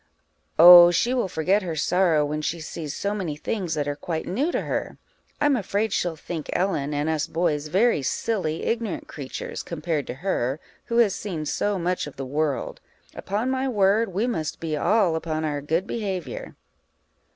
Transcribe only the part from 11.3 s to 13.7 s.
so much of the world: upon my